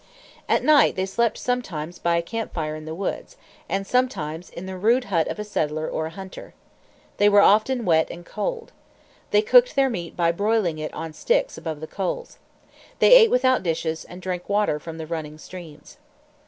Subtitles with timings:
[0.49, 3.37] At night they slept sometimes by a camp fire in the woods,
[3.69, 6.55] and sometimes in the rude hut of a settler or a hunter.
[7.17, 8.71] They were often wet and cold.
[9.29, 12.39] They cooked their meat by broiling it on sticks above the coals.
[12.97, 15.97] They ate without dishes, and drank water from the running streams.